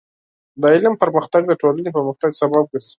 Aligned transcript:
د 0.61 0.63
علم 0.75 0.93
پرمختګ 1.01 1.41
د 1.47 1.53
ټولنې 1.61 1.89
پرمختګ 1.97 2.29
سبب 2.41 2.63
ګرځي. 2.71 2.89